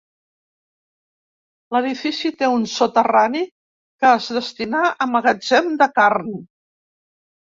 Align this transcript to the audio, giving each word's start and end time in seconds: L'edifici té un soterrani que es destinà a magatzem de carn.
L'edifici 1.75 2.31
té 2.39 2.49
un 2.53 2.65
soterrani 2.77 3.43
que 3.51 4.11
es 4.21 4.31
destinà 4.39 4.83
a 5.07 5.11
magatzem 5.15 5.71
de 5.83 5.93
carn. 6.01 6.33